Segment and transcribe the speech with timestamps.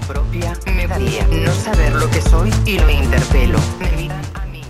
[0.00, 3.58] propia me daría no saber lo que soy y lo interpelo.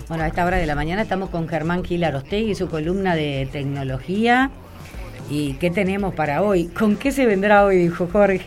[0.07, 3.47] Bueno, a esta hora de la mañana estamos con Germán Gilarostegui y su columna de
[3.51, 4.49] tecnología.
[5.29, 6.65] ¿Y qué tenemos para hoy?
[6.67, 7.77] ¿Con qué se vendrá hoy?
[7.77, 8.41] Dijo Jorge.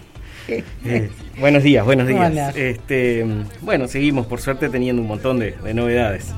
[0.49, 2.57] Eh, buenos días, buenos días.
[2.57, 3.25] Este,
[3.61, 6.33] bueno, seguimos por suerte teniendo un montón de, novedades.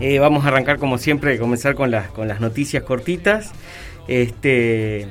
[0.00, 3.52] Eh, vamos a arrancar como siempre, comenzar con las, con las noticias cortitas.
[4.08, 5.08] Este,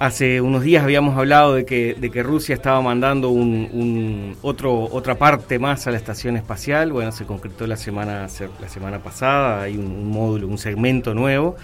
[0.00, 5.16] Hace unos días habíamos hablado de que, de que Rusia estaba mandando un, otro, otra
[5.16, 6.90] parte más a la estación espacial.
[6.90, 8.26] Bueno, se concretó la semana,
[8.62, 11.56] la semana pasada, hay un, módulo, un segmento nuevo.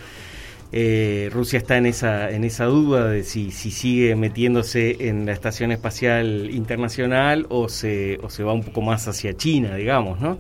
[0.70, 5.32] Eh, Rusia está en esa, en esa duda de si, si, sigue metiéndose en la
[5.32, 10.36] Estación Espacial Internacional o se, o se va un poco más hacia China, digamos, ¿no?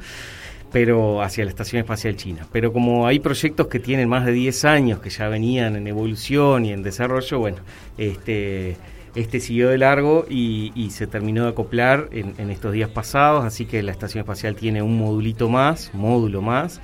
[0.72, 2.46] Pero hacia la Estación Espacial China.
[2.52, 6.64] Pero como hay proyectos que tienen más de 10 años, que ya venían en evolución
[6.64, 7.58] y en desarrollo, bueno,
[7.98, 8.76] este,
[9.14, 13.82] este siguió de largo y, se terminó de acoplar en, estos días pasados, así que
[13.82, 16.80] la Estación Espacial tiene un modulito más, módulo más.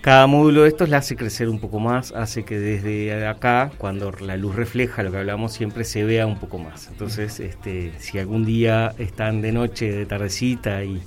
[0.00, 4.12] Cada módulo de estos la hace crecer un poco más, hace que desde acá, cuando
[4.12, 6.88] la luz refleja lo que hablamos siempre, se vea un poco más.
[6.88, 11.02] Entonces, este, si algún día están de noche, de tardecita y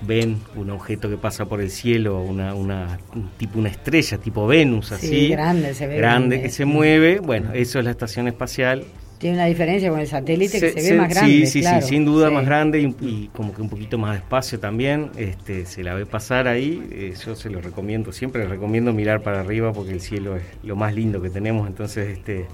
[0.00, 2.98] ven un objeto que pasa por el cielo, una, una
[3.38, 7.78] tipo una estrella, tipo Venus, así, grande, se ve grande que se mueve, bueno, eso
[7.78, 8.84] es la estación espacial.
[9.18, 11.46] Tiene una diferencia con el satélite que se, ve más grande.
[11.46, 15.10] Sí, sí, sí, sin duda más grande y, como que un poquito más despacio también.
[15.16, 16.86] Este, se la ve pasar ahí.
[16.92, 20.42] Eh, yo se lo recomiendo, siempre les recomiendo mirar para arriba porque el cielo es
[20.62, 21.66] lo más lindo que tenemos.
[21.66, 22.44] Entonces, este,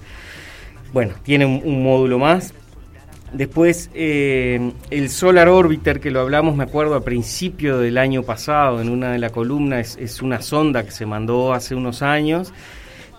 [0.93, 2.55] bueno, tiene un módulo más
[3.33, 8.83] Después, eh, el Solar Orbiter, que lo hablamos, me acuerdo, a principio del año pasado,
[8.83, 12.53] en una de las columnas, es, una sonda que se mandó hace unos años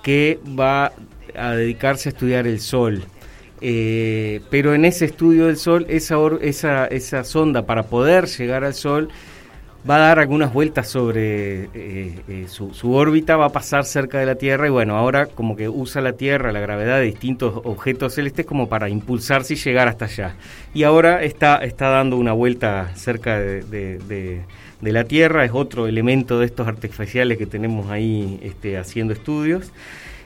[0.04, 0.92] que va
[1.36, 3.04] a dedicarse a estudiar el Sol.
[3.60, 8.76] Eh, pero en ese estudio del Sol, esa, esa, esa sonda, para poder llegar al
[8.76, 9.10] Sol,
[9.90, 14.26] va a dar algunas vueltas sobre eh, eh, su, órbita, va a pasar cerca de
[14.26, 18.14] la Tierra y bueno, ahora como que usa la Tierra, la gravedad de distintos objetos
[18.14, 20.36] celestes como para impulsarse y llegar hasta allá.
[20.74, 24.42] Y ahora está, está dando una vuelta cerca de,
[24.82, 29.72] la Tierra, es otro elemento de estos artificiales que tenemos ahí este, haciendo estudios.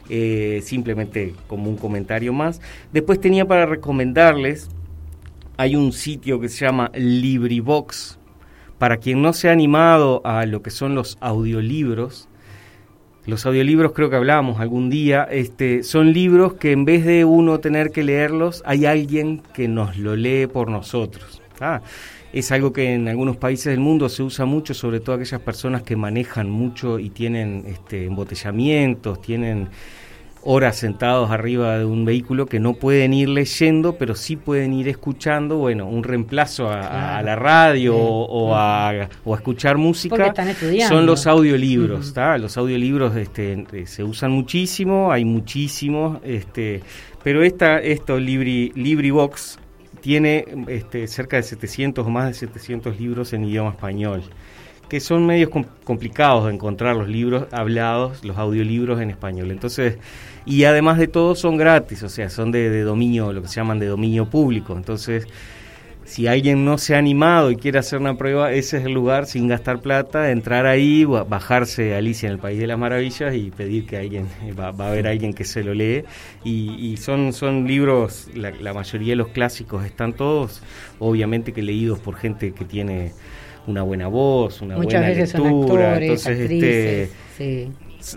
[0.10, 2.62] Eh, simplemente como un comentario más.
[2.94, 4.70] Después tenía para recomendarles,
[5.58, 8.18] hay un sitio que se llama LibriVox,
[8.78, 12.30] para quien no se ha animado a lo que son los audiolibros,
[13.28, 17.60] los audiolibros creo que hablábamos algún día, este, son libros que en vez de uno
[17.60, 21.42] tener que leerlos, hay alguien que nos lo lee por nosotros.
[21.60, 21.82] Ah,
[22.32, 25.84] es algo que en algunos países del mundo se usa mucho, sobre todo aquellas personas
[25.84, 29.70] que manejan mucho y tienen este, embotellamientos, tienen
[30.50, 34.88] horas sentados arriba de un vehículo que no pueden ir leyendo, pero sí pueden ir
[34.88, 40.34] escuchando, bueno, un reemplazo a, la radio o, a, escuchar música.
[40.88, 46.82] Son los audiolibros, Los audiolibros este, se usan muchísimo, hay muchísimos, este,
[47.22, 49.60] pero esta, esto, Libri, LibriVox,
[50.00, 54.24] tiene este, cerca de 700 o más de 700 libros en idioma español
[54.88, 55.50] que son medios
[55.84, 59.52] complicados de encontrar los libros hablados, los audiolibros en español.
[59.52, 59.98] Entonces,
[60.48, 63.80] y además de todo son gratis, o sea, son de, dominio, lo que se llaman
[63.80, 64.78] de dominio público.
[64.78, 65.28] Entonces,
[66.06, 69.26] si alguien no se ha animado y quiere hacer una prueba, ese es el lugar
[69.26, 73.86] sin gastar plata, entrar ahí, bajarse Alicia en el País de las Maravillas y pedir
[73.86, 74.28] que alguien,
[74.58, 76.06] va, a haber alguien que se lo lee.
[76.46, 80.64] Y, son, son libros, la, la mayoría de los clásicos están todos,
[81.00, 83.12] obviamente que leídos por gente que tiene
[83.68, 86.00] una buena voz, una buena lectura.
[86.00, 87.10] Entonces, este,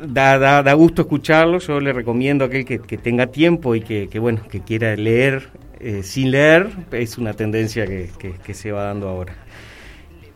[0.07, 1.59] da, da, da, gusto escucharlo.
[1.59, 5.49] Yo le recomiendo a aquel que, tenga tiempo y que, bueno, que quiera leer
[5.81, 8.11] eh, sin leer, es una tendencia que,
[8.45, 9.35] que, se va dando ahora.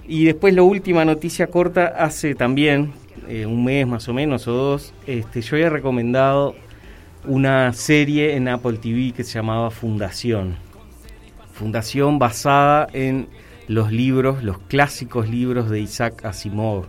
[0.09, 2.93] Y después la última noticia corta, hace también
[3.29, 6.55] eh, un mes más o menos o dos, este, yo había recomendado
[7.27, 10.57] una serie en Apple TV que se llamaba Fundación.
[11.53, 13.29] Fundación basada en
[13.69, 16.87] los libros, los clásicos libros de Isaac Asimov.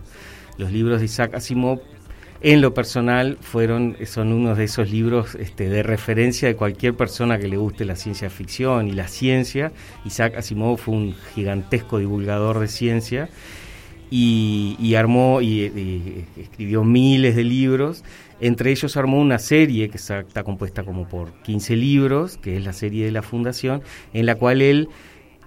[0.56, 1.80] Los libros de Isaac Asimov,
[2.40, 7.38] en lo personal, fueron, son unos de esos libros este, de referencia de cualquier persona
[7.38, 9.72] que le guste la ciencia ficción y la ciencia.
[10.04, 13.28] Isaac Asimov fue un gigantesco divulgador de ciencia
[14.10, 18.04] y, armó y, escribió miles de libros.
[18.40, 22.64] Entre ellos armó una serie que está, está compuesta como por 15 libros, que es
[22.64, 24.88] la serie de la Fundación, en la cual él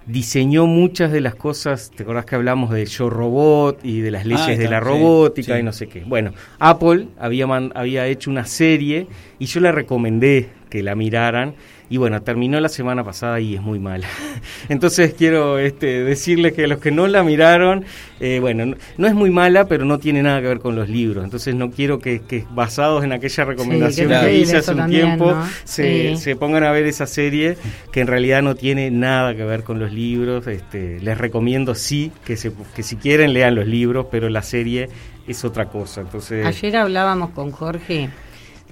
[0.09, 4.25] diseñó muchas de las cosas, ¿te acordás que hablamos de Yo Robot y de las
[4.25, 6.03] leyes ah, de la robótica y no sé qué?
[6.03, 7.45] Bueno, Apple había,
[7.75, 9.07] había hecho una serie
[9.37, 11.55] y yo la recomendé que la miraran.
[11.91, 14.07] Y bueno, terminó la semana pasada y es muy mala.
[14.69, 17.83] Entonces quiero este, decirles que los que no la miraron,
[18.19, 21.23] eh, bueno, no, es muy mala, pero no tiene nada que ver con los libros.
[21.23, 22.21] Entonces no quiero que,
[22.51, 27.07] basados en aquella recomendación que, hice hace un tiempo, se, se, pongan a ver esa
[27.07, 27.57] serie
[27.91, 30.45] que en realidad no tiene nada que ver con los libros.
[30.45, 34.89] Este, les recomiendo sí que, se, que si quieren lean los libros, pero la serie
[35.27, 36.01] es otra cosa.
[36.01, 38.09] Entonces, Ayer hablábamos con Jorge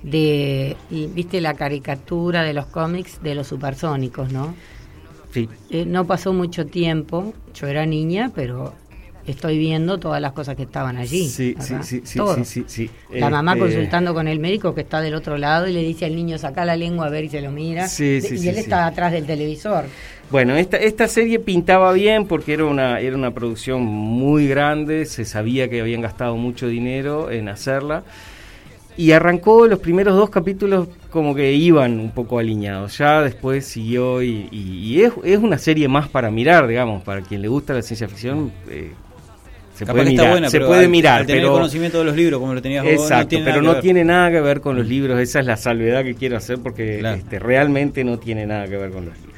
[0.03, 4.55] de, y, viste la caricatura de los cómics de los supersónicos, ¿no?
[5.33, 5.49] Sí.
[5.69, 8.73] Eh, no pasó mucho tiempo, yo era niña, pero
[9.27, 11.27] estoy viendo todas las cosas que estaban allí.
[11.27, 12.01] Sí, sí, sí,
[12.43, 15.73] sí, sí, La mamá este, consultando con el médico que está del otro lado y
[15.73, 17.87] le dice al niño, saca la lengua a ver y se lo mira.
[17.87, 19.85] Sí, y él está atrás del televisor.
[20.31, 25.25] Bueno, esta, esta serie pintaba bien porque era una, era una producción muy grande, se
[25.25, 28.03] sabía que habían gastado mucho dinero en hacerla.
[28.97, 32.97] Y arrancó los primeros dos capítulos como que iban un poco alineados.
[32.97, 37.47] Ya después siguió y, es, es, una serie más para mirar, digamos, para quien le
[37.47, 38.51] gusta la ciencia ficción.
[38.69, 38.91] Eh,
[39.77, 42.83] se puede mirar, se puede mirar, tener pero conocimiento de los libros como lo tenías
[42.83, 45.19] vos, exacto, pero no tiene nada que ver con los libros.
[45.19, 48.89] Esa es la salvedad que quiero hacer porque este, realmente no tiene nada que ver
[48.89, 49.37] con los libros.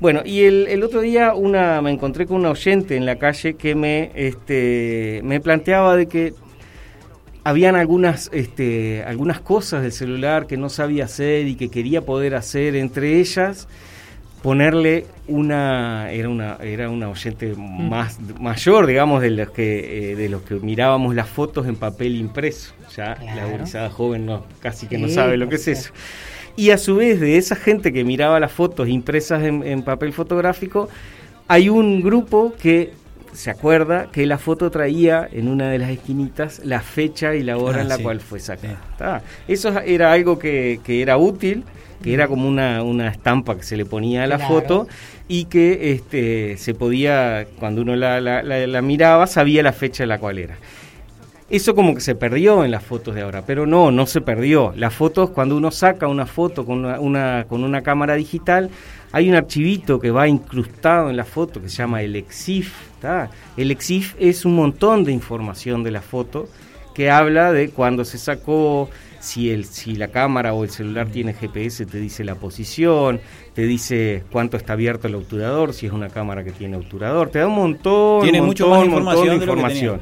[0.00, 3.54] Bueno, y el, el, otro día una me encontré con una oyente en la calle
[3.54, 6.34] que me este me planteaba de que
[7.50, 12.34] habían algunas, este, algunas cosas del celular que no sabía hacer y que quería poder
[12.34, 13.68] hacer, entre ellas.
[14.42, 17.90] Ponerle una era una era una oyente mm.
[17.90, 22.16] más mayor digamos de los que eh, de los que mirábamos las fotos en papel
[22.16, 25.90] impreso ya la gurizada joven no casi que no sabe lo que es eso.
[26.56, 30.88] y a su vez de esa gente que miraba las fotos impresas en papel fotográfico
[31.46, 32.94] hay un grupo que
[33.32, 37.56] se acuerda que la foto traía en una de las esquinitas la fecha y la
[37.58, 39.22] hora ah, en la cual fue sacada.
[39.46, 41.64] Eso era algo que, era útil,
[42.02, 44.88] que era como una, una, estampa que se le ponía a la foto
[45.28, 50.18] y que este, se podía, cuando uno la, la, miraba, sabía la fecha en la
[50.18, 50.56] cual era.
[51.50, 54.72] Eso como que se perdió en las fotos de ahora, pero no, no se perdió.
[54.76, 58.70] Las fotos, cuando uno saca una foto con una, con una cámara digital,
[59.10, 62.72] hay un archivito que va incrustado en la foto que se llama el EXIF.
[63.56, 66.48] El EXIF es un montón de información de la foto
[66.94, 68.88] que habla de cuando se sacó,
[69.20, 73.20] si, el, si la cámara o el celular tiene GPS, te dice la posición,
[73.54, 77.40] te dice cuánto está abierto el obturador, si es una cámara que tiene obturador, te
[77.40, 80.00] da un montón, tiene mucho más información, de información.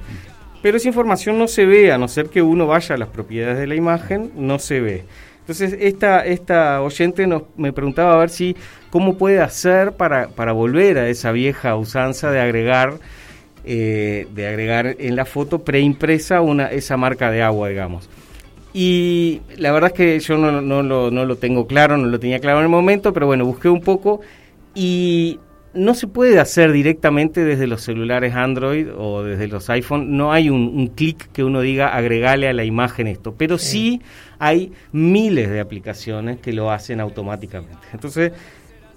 [0.62, 3.58] Pero esa información no se ve, a no ser que uno vaya a las propiedades
[3.58, 5.04] de la imagen, no se ve.
[5.40, 8.56] Entonces, esta, esta oyente nos, me preguntaba a ver si
[8.90, 12.98] cómo puede hacer para, para volver a esa vieja usanza de agregar
[13.70, 18.08] eh, de agregar en la foto preimpresa una esa marca de agua, digamos.
[18.72, 22.18] Y la verdad es que yo no, no, lo, no lo tengo claro, no lo
[22.18, 24.20] tenía claro en el momento, pero bueno, busqué un poco
[24.74, 25.38] y
[25.78, 30.16] no se puede hacer directamente desde los celulares Android o desde los iPhone.
[30.16, 34.02] No hay un, clic que uno diga agregale a la imagen esto, pero sí.
[34.38, 37.86] hay miles de aplicaciones que lo hacen automáticamente.
[37.92, 38.32] Entonces,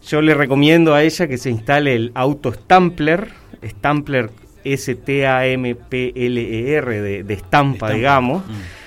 [0.05, 3.29] yo le recomiendo a ella que se instale el Auto Stampler,
[3.63, 4.29] Stampler
[4.63, 5.81] S-T-A-M-P-L-E-R
[7.01, 8.45] de, de estampa, digamos.
[8.45, 8.80] Mm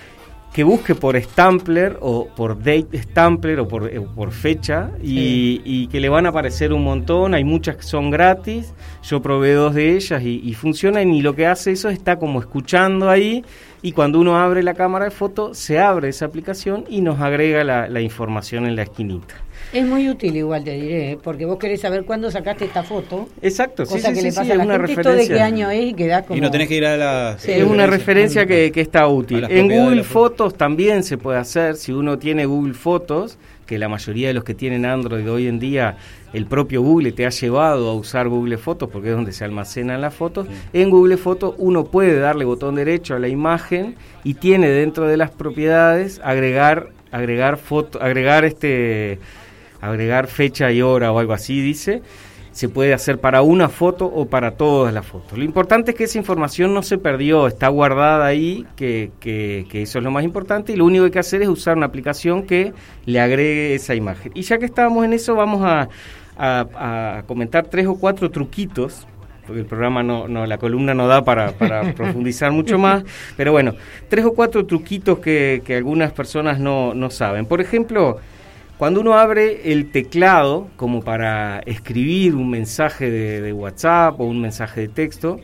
[0.55, 5.99] que busque por Stampler o por Date Stampler o por, eh, por fecha y, que
[5.99, 7.35] le van a aparecer un montón.
[7.35, 8.73] Hay muchas que son gratis.
[9.03, 12.39] Yo probé dos de ellas y, y funcionan y lo que hace eso está como
[12.39, 13.45] escuchando ahí
[13.85, 17.63] y cuando uno abre la cámara de foto se abre esa aplicación y nos agrega
[17.65, 19.35] la, la información en la esquinita.
[19.75, 21.19] Es muy útil igual te diré, ¿eh?
[21.23, 23.29] porque vos querés saber cuándo sacaste esta foto.
[23.43, 26.23] Exacto, cosa que le pasa a la una gente, de qué año es y queda
[26.23, 26.39] como...
[26.39, 27.37] Y no tenés que ir a la...
[27.45, 29.45] es una referencia que, que, está útil.
[29.51, 34.29] En Google Fotos también se puede hacer, si uno tiene Google Fotos, que la mayoría
[34.29, 35.97] de los que tienen Android hoy en día,
[36.33, 40.01] el propio Google te ha llevado a usar Google Fotos porque es donde se almacenan
[40.01, 40.47] las fotos.
[40.73, 45.17] En Google Fotos uno puede darle botón derecho a la imagen y tiene dentro de
[45.17, 49.21] las propiedades agregar agregar foto, agregar este
[49.81, 52.03] agregar fecha y hora o algo así, dice,
[52.55, 55.37] se puede hacer para una foto o para todas las fotos.
[55.37, 59.99] Lo importante es que esa información no se perdió, está guardada ahí, que, que, eso
[59.99, 62.45] es lo más importante, y lo único que hay que hacer es usar una aplicación
[62.45, 62.73] que
[63.07, 64.31] le agregue esa imagen.
[64.37, 65.89] Y ya que estábamos en eso, vamos a,
[67.27, 69.07] comentar tres o cuatro truquitos
[69.47, 73.05] porque el programa no, no la columna no da para, para profundizar mucho más,
[73.37, 73.75] pero bueno,
[74.09, 77.45] tres o cuatro truquitos que, que algunas personas no, no saben.
[77.47, 78.21] Por ejemplo,
[78.85, 84.83] cuando uno abre el teclado como para escribir un mensaje de, WhatsApp o un mensaje
[84.83, 85.41] de texto,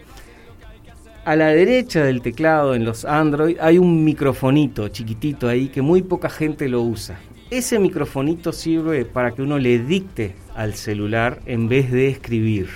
[1.24, 6.02] a la derecha del teclado en los Android hay un microfonito chiquitito ahí que muy
[6.02, 7.18] poca gente lo usa.
[7.48, 12.68] ese microfonito sirve para que uno le dicte al celular en vez de escribir.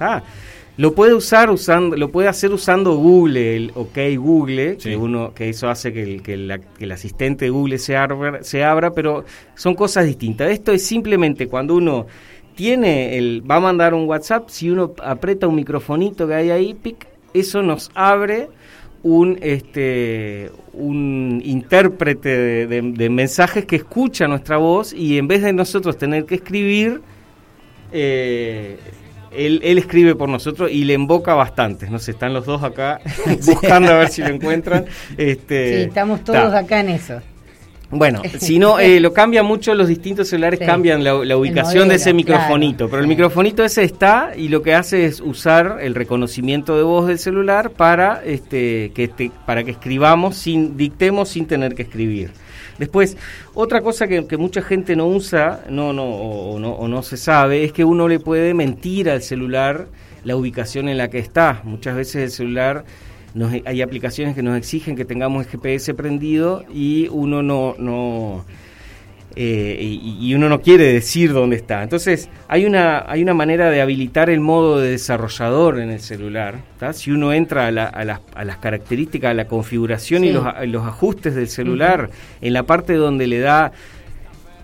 [0.00, 0.22] Ah,
[0.80, 5.50] lo puede usar usando, lo puede hacer usando Google, el OK Google, que uno, que
[5.50, 9.74] eso hace que el, que, el asistente de Google se abra, se abra, pero son
[9.74, 10.50] cosas distintas.
[10.50, 12.06] Esto es simplemente cuando uno
[12.54, 16.72] tiene el, va a mandar un WhatsApp, si uno aprieta un microfonito que hay ahí,
[16.72, 18.48] pic, eso nos abre
[19.02, 25.98] un este un intérprete de, mensajes que escucha nuestra voz y en vez de nosotros
[25.98, 27.02] tener que escribir
[27.92, 28.78] eh,
[29.32, 31.88] él, escribe por nosotros y le invoca bastante.
[31.88, 33.00] No sé, están los dos acá
[33.46, 34.86] buscando a ver si lo encuentran.
[35.16, 37.20] Este, sí, estamos todos acá en eso.
[37.90, 42.12] Bueno, si no, eh, lo cambia mucho, los distintos celulares cambian la, ubicación de ese
[42.14, 46.84] microfonito, pero el microfonito ese está y lo que hace es usar el reconocimiento de
[46.84, 51.82] voz del celular para, este, que, este, para que escribamos, sin, dictemos sin tener que
[51.82, 52.30] escribir.
[52.80, 53.18] Después,
[53.52, 57.62] otra cosa que, mucha gente no usa no, no, o, no, o no se sabe
[57.62, 59.86] es que uno le puede mentir al celular
[60.24, 61.60] la ubicación en la que está.
[61.64, 62.86] Muchas veces el celular
[63.66, 68.46] hay aplicaciones que nos exigen que tengamos el GPS prendido y uno no, no
[69.36, 71.82] eh, y, uno no quiere decir dónde está.
[71.82, 76.56] Entonces, hay una, hay una manera de habilitar el modo de desarrollador en el celular.
[76.92, 82.10] Si uno entra a, las, características, a la configuración y los, ajustes del celular,
[82.40, 83.70] en la parte donde le da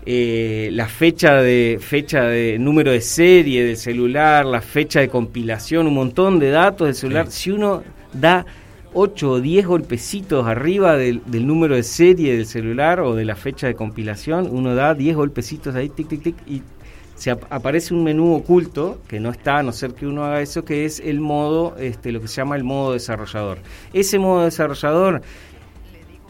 [0.05, 5.87] eh, la fecha de fecha de número de serie del celular, la fecha de compilación,
[5.87, 7.27] un montón de datos del celular.
[7.29, 8.45] Si uno da
[8.99, 13.67] 8 o 10 golpecitos arriba del, número de serie del celular o de la fecha
[13.67, 16.63] de compilación, uno da 10 golpecitos ahí, tic, tic, tic, y
[17.13, 20.65] se aparece un menú oculto, que no está a no ser que uno haga eso,
[20.65, 23.59] que es el modo, este, lo que se llama el modo desarrollador.
[23.93, 25.21] Ese modo desarrollador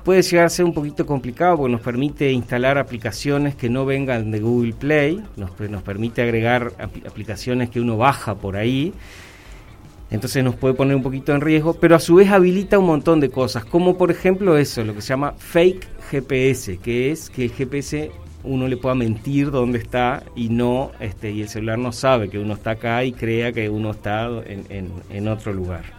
[0.03, 4.29] puede llegar a ser un poquito complicado porque nos permite instalar aplicaciones que no vengan
[4.29, 8.93] de Google Play, nos, nos permite agregar aplicaciones que uno baja por ahí
[10.09, 13.19] entonces nos puede poner un poquito en riesgo, pero a su vez habilita un montón
[13.19, 17.45] de cosas, como por ejemplo eso, lo que se llama fake GPS, que es que
[17.45, 18.11] el GPS
[18.43, 22.39] uno le pueda mentir dónde está y no este y el celular no sabe que
[22.39, 25.96] uno está acá y crea que uno está en, en otro lugar.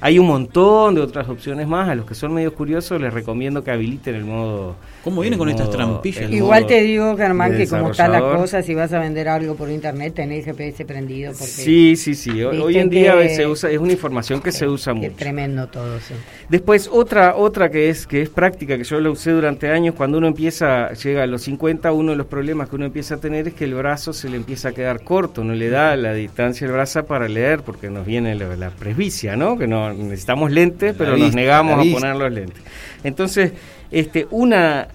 [0.00, 1.88] Hay un montón de otras opciones más.
[1.88, 4.76] A los que son medio curiosos les recomiendo que habiliten el modo.
[5.02, 6.30] ¿Cómo viene con estas trampillas?
[6.30, 9.70] Igual te digo, Germán, que como están las cosas, si vas a vender algo por
[9.70, 11.32] internet, tenés GPS prendido.
[11.32, 12.42] Porque sí, sí, sí.
[12.42, 15.12] Hoy en día se usa, es una información que, se usa mucho.
[15.16, 16.14] tremendo todo, sí.
[16.48, 20.18] Después, otra otra que es que es práctica, que yo la usé durante años, cuando
[20.18, 23.48] uno empieza, llega a los 50, uno de los problemas que uno empieza a tener
[23.48, 26.66] es que el brazo se le empieza a quedar corto, no le da la distancia
[26.66, 29.53] del brazo para leer, porque nos viene la, la presbicia, ¿no?
[29.58, 32.62] Que no necesitamos lentes, pero nos negamos a poner los lentes.
[33.02, 33.52] Entonces,
[33.90, 34.88] este, una,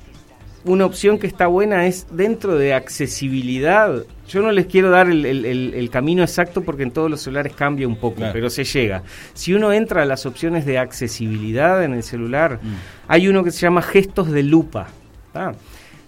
[0.65, 4.03] una opción que está buena es dentro de accesibilidad.
[4.27, 7.95] Yo no les quiero dar el, camino exacto porque en todos los celulares cambia un
[7.95, 9.03] poco, pero se llega.
[9.33, 12.75] Si uno entra a las opciones de accesibilidad en el celular, mm.
[13.07, 14.87] hay uno que se llama gestos de lupa.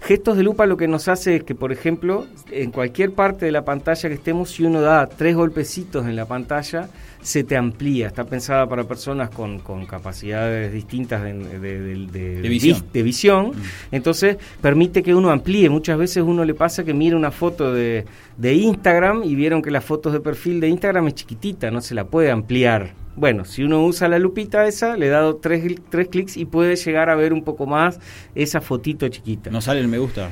[0.01, 3.51] Gestos de lupa lo que nos hace es que, por ejemplo, en cualquier parte de
[3.51, 6.89] la pantalla que estemos, si uno da tres golpecitos en la pantalla,
[7.21, 8.07] se te amplía.
[8.07, 13.49] Está pensada para personas con, capacidades distintas de, visión.
[13.49, 13.53] Mm.
[13.91, 15.69] Entonces, permite que uno amplíe.
[15.69, 18.05] Muchas veces uno le pasa que mira una foto de,
[18.41, 22.05] Instagram y vieron que las fotos de perfil de Instagram es chiquitita, no se la
[22.05, 23.00] puede ampliar.
[23.15, 26.75] Bueno, si uno usa la lupita esa, le he dado tres, tres clics y puede
[26.75, 27.99] llegar a ver un poco más
[28.35, 29.49] esa fotito chiquita.
[29.49, 30.29] No sale el me gusta.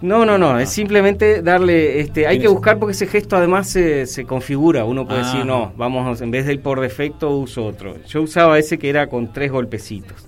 [0.00, 4.06] No, no, no, es simplemente darle, este, hay que buscar porque ese gesto además se,
[4.06, 8.02] se configura, uno puede decir, no, vamos, en vez del por defecto uso otro.
[8.08, 10.26] Yo usaba ese que era con tres golpecitos.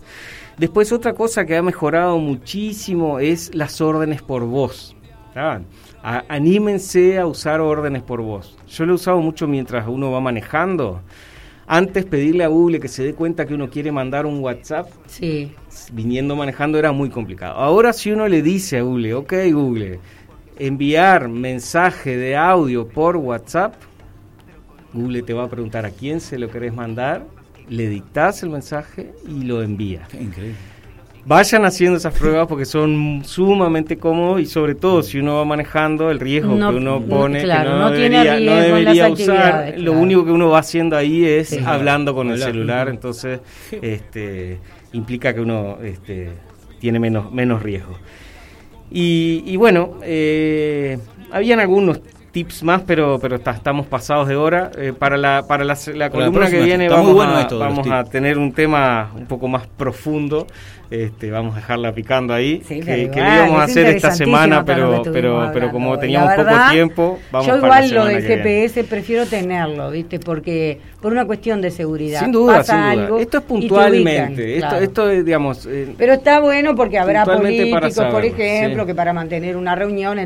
[0.59, 4.95] Después otra cosa que ha mejorado muchísimo es las órdenes por voz.
[6.29, 8.57] anímense a usar órdenes por voz.
[8.69, 11.01] Yo lo he usado mucho mientras uno va manejando
[11.67, 15.53] antes pedirle a Google que se dé cuenta que uno quiere mandar un WhatsApp, sí.
[15.93, 17.55] viniendo manejando era muy complicado.
[17.55, 20.01] Ahora si uno le dice a Google, ok Google,
[20.59, 23.75] enviar mensaje de audio por WhatsApp,
[24.93, 27.27] Google te va a preguntar a quién se lo querés mandar,
[27.69, 30.07] le dictas el mensaje y lo envía.
[30.13, 30.74] increíble.
[31.27, 36.11] Vayan haciendo esas pruebas porque son sumamente cómodos y sobre todo si uno va manejando
[36.11, 40.97] el riesgo que uno pone que no, debería, usar, lo único que uno va haciendo
[40.97, 43.41] ahí es hablando con el celular, entonces
[43.71, 44.59] este,
[44.93, 46.31] implica que uno este,
[46.79, 47.97] tiene menos, menos riesgo.
[48.91, 50.99] Y, bueno, eh,
[51.33, 52.01] habían algunos
[52.35, 54.71] tips más, pero pero estamos pasados de hora.
[54.77, 58.05] Eh, para la para la, la columna que próxima, viene bueno a, esto vamos a
[58.05, 60.47] tener un tema un poco más profundo.
[60.91, 64.59] Este, vamos a dejarla picando ahí, Sí, que, que lo íbamos a hacer esta semana,
[64.61, 68.17] que pero pero pero como teníamos poco tiempo, vamos Yo para igual la lo del
[68.27, 68.43] que viene.
[68.43, 70.21] GPS prefiero tenerlo, ¿viste?
[70.21, 72.21] Porque por una cuestión de seguridad.
[72.21, 73.05] Sin duda, pasa sin duda.
[73.05, 74.33] algo Esto es puntualmente.
[74.35, 74.85] ubican, esto, claro.
[74.85, 75.67] esto es, digamos.
[75.67, 78.87] eh, Pero está bueno porque habrá políticos, por ejemplo, sí.
[78.87, 80.19] que para mantener una reunión,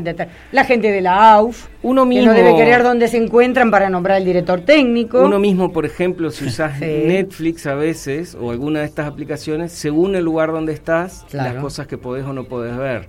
[0.51, 3.89] la gente de la AUF, Uno que mismo- no debe querer dónde se encuentran para
[3.89, 5.21] nombrar el director técnico.
[5.23, 6.85] Uno mismo, por ejemplo, si usas Sí.
[7.05, 11.53] Netflix a veces o alguna de estas aplicaciones, según el lugar donde estás, Claro.
[11.53, 13.07] las cosas que podés o no podés ver.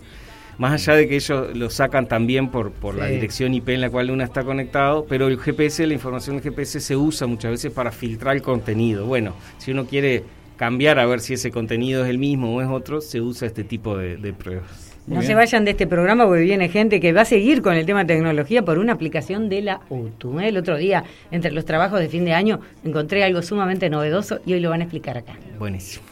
[0.59, 3.89] Más allá de que ellos lo sacan también por, por la dirección IP en la
[3.89, 7.73] cual uno está conectado, pero el GPS, la información del GPS se usa muchas veces
[7.73, 9.07] para filtrar el contenido.
[9.07, 10.23] Bueno, si uno quiere
[10.59, 13.65] cambiar a ver si ese contenido es el mismo o es otro, se usa este
[13.65, 14.89] tipo de, de pruebas.
[15.07, 15.29] Muy No bien.
[15.29, 18.01] se vayan de este programa porque viene gente que va a seguir con el tema
[18.05, 20.41] de tecnología por una aplicación de la UTU.
[20.41, 20.49] ¿eh?
[20.49, 24.53] El otro día, entre los trabajos de fin de año, encontré algo sumamente novedoso y
[24.53, 25.33] hoy lo van a explicar acá.
[25.59, 26.05] Buenísimo.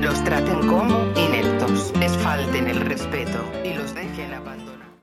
[0.00, 4.13] Los traten como ineptos, les falten el respeto y los dejen